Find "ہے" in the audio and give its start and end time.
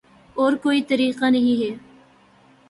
1.61-1.75